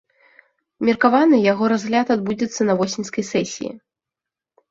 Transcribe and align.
Меркавана 0.87 1.37
яго 1.51 1.63
разгляд 1.73 2.07
адбудзецца 2.15 2.61
на 2.69 2.73
восеньскай 2.79 3.23
сесіі. 3.33 3.71